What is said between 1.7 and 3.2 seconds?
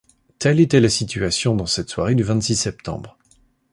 soirée du vingt-six septembre.